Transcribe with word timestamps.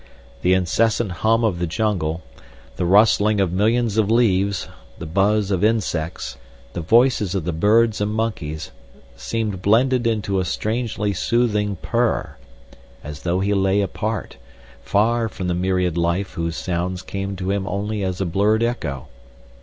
The 0.41 0.55
incessant 0.55 1.11
hum 1.11 1.43
of 1.43 1.59
the 1.59 1.67
jungle—the 1.67 2.85
rustling 2.87 3.39
of 3.39 3.53
millions 3.53 3.97
of 3.99 4.09
leaves—the 4.09 5.05
buzz 5.05 5.51
of 5.51 5.63
insects—the 5.63 6.81
voices 6.81 7.35
of 7.35 7.43
the 7.45 7.53
birds 7.53 8.01
and 8.01 8.11
monkeys 8.11 8.71
seemed 9.15 9.61
blended 9.61 10.07
into 10.07 10.39
a 10.39 10.43
strangely 10.45 11.13
soothing 11.13 11.75
purr, 11.83 12.35
as 13.03 13.21
though 13.21 13.41
he 13.41 13.53
lay 13.53 13.79
apart, 13.81 14.37
far 14.81 15.29
from 15.29 15.47
the 15.47 15.53
myriad 15.53 15.99
life 15.99 16.31
whose 16.33 16.55
sounds 16.55 17.03
came 17.03 17.35
to 17.35 17.51
him 17.51 17.67
only 17.67 18.01
as 18.03 18.19
a 18.19 18.25
blurred 18.25 18.63
echo. 18.63 19.07